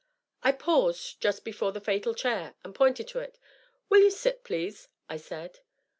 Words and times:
I 0.41 0.51
paused 0.53 1.21
just 1.21 1.45
before 1.45 1.71
the 1.71 1.79
fatal 1.79 2.15
chair 2.15 2.55
and 2.63 2.73
pointed 2.73 3.07
to 3.09 3.19
it." 3.19 3.37
Will 3.89 3.99
you 4.01 4.09
sit, 4.09 4.43
please 4.43 4.87
?'^ 4.43 4.87
1 5.11 5.19
said. 5.19 5.59